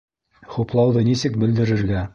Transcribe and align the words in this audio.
Хуплауҙы 0.55 1.05
нисек 1.11 1.41
белдерергә 1.45 2.05